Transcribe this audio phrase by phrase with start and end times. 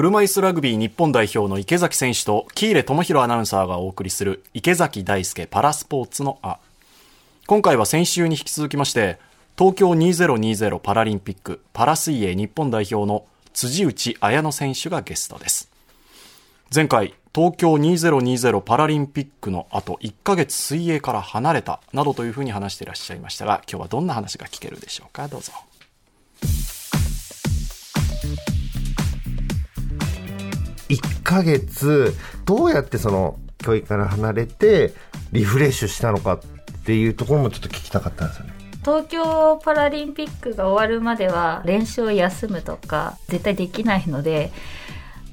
[0.00, 6.58] 車椅子ラグビー日本代表の池崎選手と喜入智弘アナウンサーがお送りする池崎大輔パラスポーツのあ
[7.46, 9.18] 今回は先週に引き続きまして
[9.58, 15.70] 東京2020パラリンピックパラ水泳日本代表の辻内彩乃選手がゲストです。
[16.74, 25.28] 前回東京2020パラリンピックの後1ヶ月水泳から離れたなどというふうに話していらっしゃいましたが今日はどんな話が聞けるでしょうか？
[25.28, 25.52] どうぞ。
[30.90, 34.92] 1ヶ月どうやってその教育から離れて
[35.32, 36.40] リフレッシュしたのかっ
[36.84, 38.54] ていうところもちょっと聞きたかったんですよね。
[38.82, 44.52] 東京パラリンピックが終わるまでは練習を休むとか絶対できないので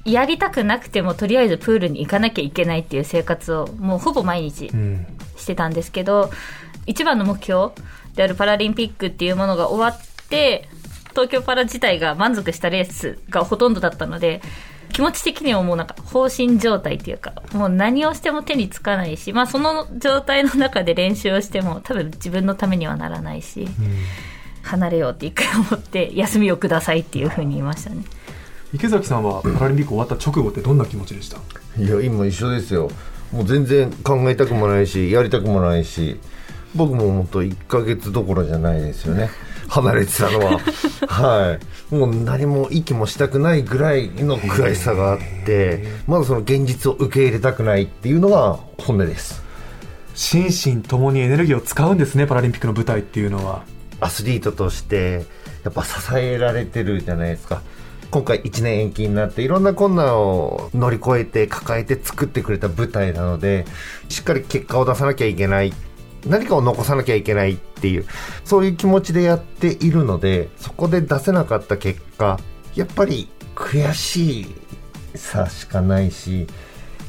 [0.04, 4.70] やりたくなくてもとりあえずプールに行かなきゃいけないっていう生活をもうほぼ毎日
[5.36, 6.30] してたんですけど、
[6.86, 7.72] 一番の目標
[8.14, 10.68] であるパラリンピックっていうものが終わって
[11.10, 14.40] 東京パラ自体が満足したレースがほとんどだったので
[14.98, 23.68] 気持ち的にはもうなんか放心状態っていうかもう何をしても手につかないし、まあ、その状態の中で練習をしても多分自分のためにはならないし、
[24.62, 28.02] 離れようって一回思って休みをくださいっていうふうに言いましたね。
[28.74, 31.38] 池崎さんはパラリンピック終わった直後ってどんな気持ちでした？
[31.80, 32.90] いや今一緒ですよ。
[33.30, 36.18] もう全然考えたくもないしやりたくもないし
[36.74, 39.30] 僕ももっと1ヶ月どころじゃないですよね
[39.68, 40.60] 離れてたのは。
[41.06, 41.58] は
[41.90, 41.94] い。
[41.94, 49.42] もう何も息もしたくないぐらいの悔しさがあってまだその現実を受け入れたくないっていうのが本音です。
[50.14, 53.62] 心身ともにエネルギーを使うんですねパラリンピックの舞台っていうのは。
[54.00, 55.24] アスリートとして
[55.64, 57.62] やっぱ支えられてるじゃないですか。
[58.10, 63.66] 今回1年延期になっていろんな困難を乗り越えて抱えて作ってくれた舞台なので
[64.08, 65.74] しっかり結果を出さなきゃいけない
[66.28, 68.06] 何かを残さなきゃいけないっていう
[68.44, 72.38] そういう気持ちでやっているのでそこで出せなかった結果
[72.74, 74.54] やっぱり悔しい
[75.14, 76.46] さしかないし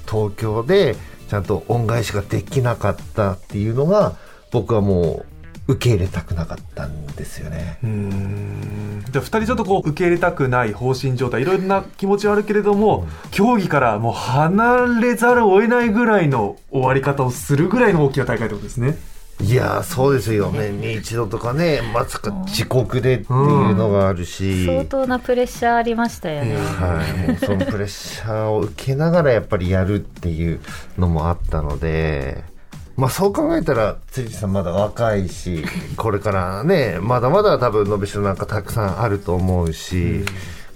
[0.09, 0.95] 東京で
[1.29, 4.15] ちゃんと恩返しができなかったっていうのが
[4.51, 5.38] 僕はもう
[5.69, 7.77] 受け入れたくなかったんですよね。
[7.83, 18.97] うんじゃあ2人ちょっとこう受け入れたくない放心状態いろんな気持ちはあるけれども、競技からもう離れざるを得ないぐらいの終わり方をするぐらいの大きな大会ってことですね。
[19.41, 26.55] いやーそうですよ年に一度とかねまさか遅刻でっていうのがあるし、相当なプレッシャーありましたよね。
[26.55, 30.59] はい、そのプレッシャーを受けながらやっぱりやるっていう
[30.97, 32.48] のもあったので。
[32.99, 35.63] まあそう考えたら、辻さんまだ若いし、
[35.95, 40.25] これからね、まだまだ多分伸びしろなんかたくさんあると思うし、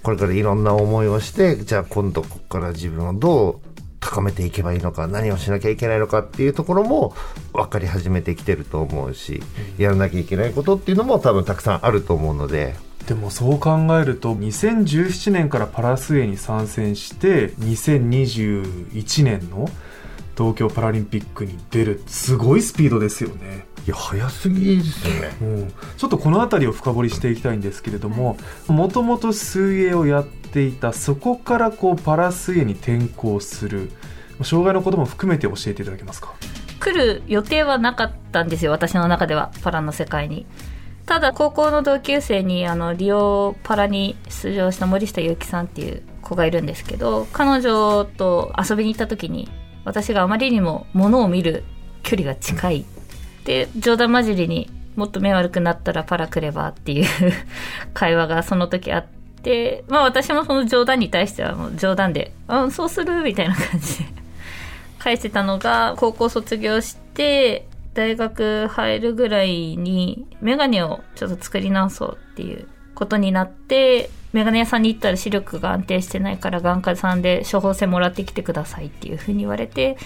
[0.02, 3.60] これからいろんな思いをして、じゃあ今度ここから自分をどう
[4.00, 7.14] 高めていけばいいのか、何をしなきゃいけないのかっていうところも
[7.52, 9.42] 分かり始めてきてると思うし、
[9.76, 12.74] やらなきゃいけないことっていうのも多分たくさんあると思うので、
[13.06, 19.68] でもそう考えると2017年からパラ水泳に参戦して2021年の
[20.36, 23.66] 東京パラリンピックに出るすごいスピードですよね。
[23.86, 25.36] いや、早すぎですよね。
[25.42, 28.36] うん、ちょっとこの辺りを深掘りしていきたいんですけれども
[28.66, 33.90] もともと水泳をやっていたそこからこうパラ水泳に転向する
[34.42, 36.32] 障害のことも含めて教えていただけますか？
[36.80, 40.46] 来る予定はなかったんですよ私の中ではパラの世界に
[41.06, 49.50] ただ高校の同級生にあのリオパラに出場した森下祐樹さんっていう子がいるんですけど彼女と遊びに行った時に
[49.84, 51.64] 私があまりにも物を見る
[52.02, 52.84] 距離が近い。
[53.44, 57.06] で冗談交じりにもっと目悪くなったらパラ来ればっていう
[57.92, 59.06] 会話がその時あっ
[59.42, 64.04] てまあ私もその冗談に対してはもう冗談で「うんそうする」みたいな感じで
[64.98, 79.96] 返してたのが高校卒業して大学入るぐらいにメガネをちょっと作り直そうっていうことになってメガネ屋さんに行ったら視力が安定してないから眼科さんで処方箋もらってきてくださいっていうふうに言われて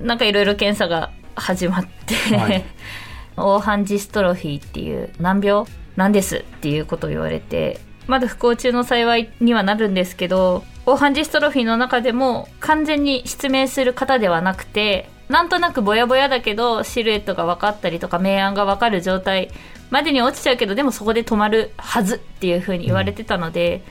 [0.00, 2.64] なんかいろいろ検査が始まって、はい。
[3.34, 5.64] 黄斑ジストロフィーっていう難病
[5.96, 19.50] なんですっていうことを言われてまだ不幸中の幸いにはなるんですけど黄斑ジストロフィーの中でも完全に失明する方ではなくてなんとなくぼやぼやだけどシルエットが分かったりとか明暗が分かる状態
[19.90, 23.84] までに落ちちゃうけどでもそこで止まるはずっていうふうに言われてたので、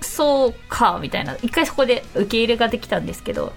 [0.00, 1.36] そうかみたいな。
[1.42, 3.52] 一回そこで受け入れができたんですけど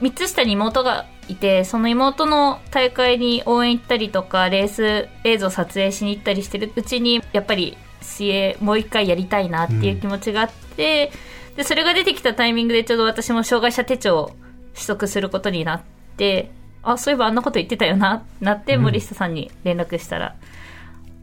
[0.00, 11.10] 3つ下に妹がいてその妹の大会に応援行ったりとかレース映像撮影しに行ったりしてるうちにやっぱり水泳もう一回やりたいなっていう気持ちがあって、
[11.56, 14.26] でそれが出てきたタイミングでちょうど私も障害者手帳を
[14.74, 15.82] 取得することになっ
[16.16, 16.50] て
[16.82, 20.34] あそういえばあんなこと言ってたよななって森下さんに連絡したら、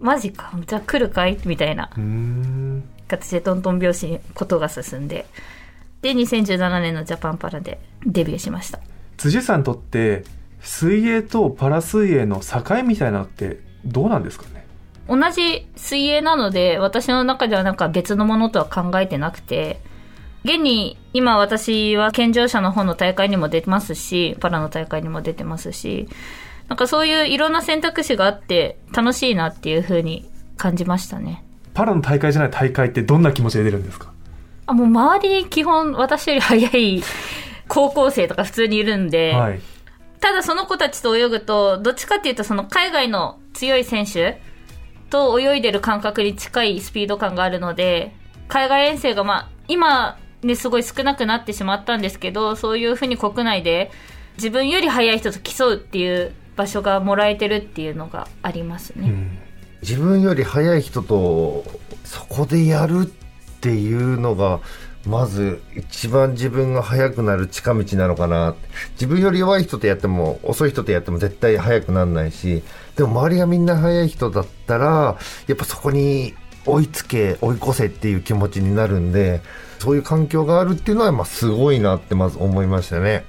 [0.02, 0.52] マジか。
[0.68, 1.38] じゃあ来るかい？
[1.46, 1.90] みたいな。
[3.08, 5.26] 形でトントン拍子にことが進んで。
[6.02, 8.80] で2017年のジャパンパラでデビューしました。
[9.18, 10.24] 辻さんにとって、
[10.60, 14.66] 水泳とパラ水泳の境みたいなのってどうなんですかね？
[15.08, 19.82] 同じ水泳なので私の中ではなんか別のものとは考えてなくて
[20.44, 26.08] 現に今私は健常者の方の大会にも出てますしパラの大会にも出てますし
[26.72, 34.14] なんかそういういろんな選択肢があって楽しいなっていう風に感じましたねパラの大会じゃない大会ってどんな気持ちで出るんですか？
[34.68, 37.04] あもう周り基本私より早い
[37.68, 39.60] 高校生とか普通にいるんで、はい。
[40.22, 44.40] ただその子たちと泳ぐと、どっちかっていうとその海外の強い選手
[45.10, 48.16] と泳いでる感覚に近いスピード感があるので、
[48.48, 53.92] 海外遠征がまあ、今ね、すごい少なくなってしまったんですけど、そういうふうに国内で
[54.38, 59.10] 自分より速い人と競うっていう場所がもらえてるっていうのがありますね。
[59.10, 59.38] うん。
[59.82, 61.64] 自分より速い人と
[62.04, 64.60] そこでやるっていうのが
[65.08, 68.56] まず一番自分が速くなる近道なのかな
[68.92, 72.62] 自分より弱い人とやっても遅い人とやっても絶対速くならないし
[72.96, 75.18] でも周りがみんな速い人だったら
[75.48, 76.36] やっぱそこに
[76.68, 79.42] 追いつけ追い越せっていう気持ちになるんで
[79.80, 83.26] そういう環境があるっていうのはまあすごいなってまず思いましたね。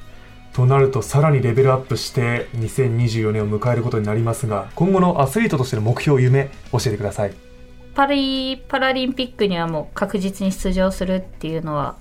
[0.52, 7.34] となるとさらにレベルアップして2024年を迎えることになりますが今後のアスリートとしての目標夢教えてください。
[7.94, 11.96] パリパラリンピックにはもう確実に出場するっていうのは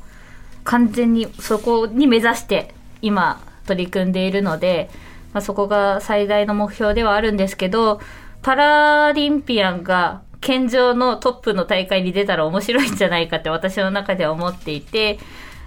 [0.63, 4.89] 完全にそこに目指して今取り組んでいるので、
[5.33, 7.99] まあ、そこが最大の目標ではあるんですけど
[8.41, 15.19] パラリンピアンが健常のトップの大会に出たら面白いんじゃないかって私の中では思っていて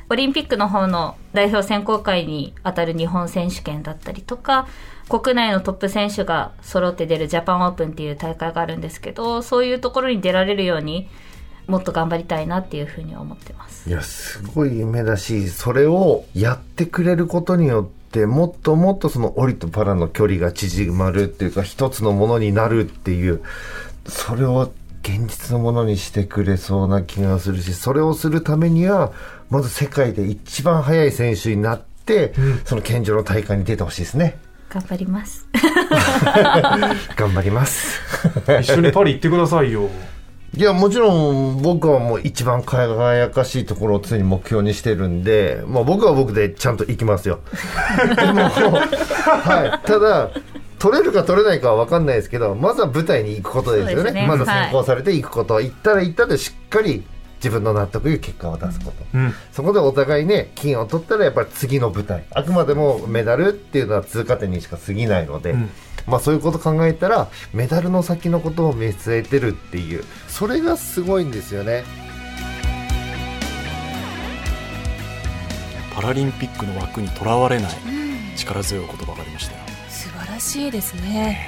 [0.08, 4.66] オリンピックの方の代表選考会に当たる日本選手権だったりとか
[5.08, 11.08] 国内のトップ選手が揃って出るジャパンオープンっていう大会があるんですけどそういうところに出られるように
[11.66, 13.88] もっと頑張りたいなっていうふうに思ってます。
[13.88, 23.42] いや、すごい夢だし、それをやってくれることによって、もっともっとそのオリとパラの距離が縮まるっていうか、一つのものになるっていう、
[24.06, 24.70] それを
[25.04, 29.12] 現実のものにしてくれそうな気がするし、それをするためには、
[29.50, 32.32] まず世界で一番速い選手になって、
[32.64, 34.38] その健常の大会に出てほしいですね。
[34.70, 35.46] 頑張ります
[37.14, 38.00] 頑張ります。
[38.60, 39.88] 一緒にパリ行ってくださいよ
[40.56, 47.40] いや、もちろん僕はもう一番輝かしいところを常に目標にしてるんで、まあ僕は僕でちゃんと行きますよ。
[48.16, 49.86] でも、はい。
[49.86, 50.30] ただ、
[50.84, 54.10] 取れるか取れないかは分かんないですけど、まずは舞台に行くことですよね。
[54.10, 57.02] ねまずは先行されて行くこと、行ったら行ったでしっかり
[57.36, 59.04] 自分の納得いく結果を出すこと。
[59.14, 62.26] うんそこでお互いね、金を取ったらやっぱり次の舞台。
[62.34, 65.70] あくまでもメダルっていうのは通過点にしか過ぎないので、うん
[66.06, 71.85] まあそういうこと考えたら、メダルの先のことを見据えてるっていう、それがすごいんですよね。
[75.94, 77.73] パラリンピックの枠にとらわれない
[78.37, 79.24] 力強いお言葉が
[80.35, 81.38] ありましいですね。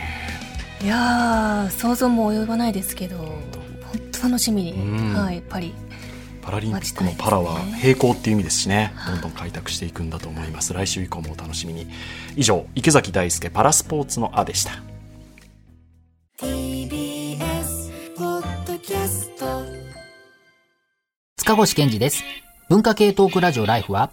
[0.81, 3.41] いやー想像も及ばないですけど本
[4.13, 5.15] 当楽しみに、うん。
[5.15, 5.75] はいパリ
[6.41, 8.95] パラリンピックのパラは並行っていう意味ですしね。
[9.09, 10.73] どんどん開拓していくんだと思います。
[10.73, 11.89] 来週以降もお楽しみに。
[12.37, 14.81] 以上池崎大輔パラスポーツの「あ」でした。
[16.39, 19.65] TBS ポッドキャスト
[21.39, 22.23] 塚越健二です。
[22.69, 24.13] 文化系トークラジオライフは、